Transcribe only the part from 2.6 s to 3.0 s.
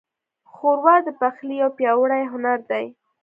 دی.